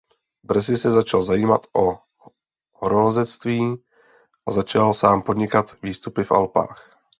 [0.43, 1.99] Brzy se začal zajímat o
[2.73, 3.83] horolezectví
[4.47, 6.99] a začal sám podnikat výstupy v Alpách.